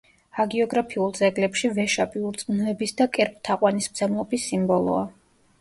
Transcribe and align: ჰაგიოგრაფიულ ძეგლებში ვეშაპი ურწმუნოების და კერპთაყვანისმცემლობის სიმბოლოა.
ჰაგიოგრაფიულ 0.35 1.11
ძეგლებში 1.19 1.69
ვეშაპი 1.75 2.21
ურწმუნოების 2.29 2.97
და 3.03 3.07
კერპთაყვანისმცემლობის 3.19 4.49
სიმბოლოა. 4.53 5.07